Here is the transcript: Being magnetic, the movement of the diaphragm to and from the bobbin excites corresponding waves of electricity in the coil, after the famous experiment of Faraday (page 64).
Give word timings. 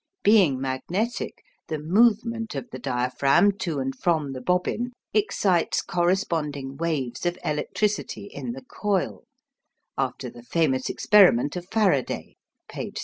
Being 0.23 0.59
magnetic, 0.59 1.43
the 1.67 1.77
movement 1.77 2.55
of 2.55 2.67
the 2.71 2.79
diaphragm 2.79 3.51
to 3.59 3.77
and 3.77 3.95
from 3.95 4.33
the 4.33 4.41
bobbin 4.41 4.93
excites 5.13 5.83
corresponding 5.83 6.75
waves 6.75 7.23
of 7.23 7.37
electricity 7.45 8.23
in 8.25 8.53
the 8.53 8.63
coil, 8.63 9.25
after 9.99 10.31
the 10.31 10.41
famous 10.41 10.89
experiment 10.89 11.55
of 11.55 11.67
Faraday 11.69 12.37
(page 12.67 12.95
64). 12.97 12.97